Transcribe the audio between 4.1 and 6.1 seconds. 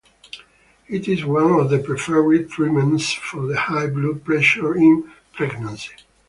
pressure in pregnancy.